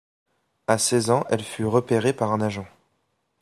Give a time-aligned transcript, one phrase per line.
[0.65, 2.65] À seize ans, elle fut repérée par un agent.